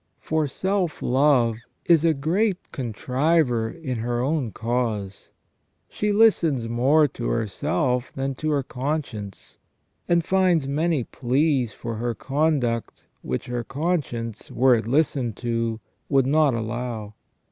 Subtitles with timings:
[0.19, 5.29] For self love is a great contriver in her own cause;
[5.89, 9.59] she listens more to herself than to her conscience,
[10.09, 15.79] and finds many pleas for her conduct which her con science, were it listened to,
[16.09, 17.13] would not allow.